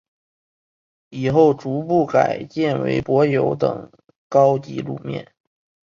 [1.11, 3.91] 以后逐步改建为柏油等
[4.29, 5.31] 高级路面。